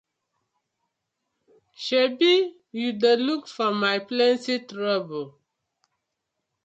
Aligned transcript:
Sebi 1.85 2.33
yu 2.79 2.89
dey 3.01 3.17
look 3.27 3.43
for 3.55 3.71
my 3.83 3.97
plenty 4.09 4.55
trouble. 4.69 5.27